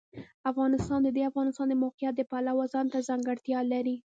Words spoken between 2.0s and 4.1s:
د پلوه ځانته ځانګړتیا لري.